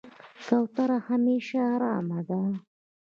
کوتره 0.45 0.97
همیشه 1.09 1.57
آرامه 1.73 2.19
ده. 2.29 2.41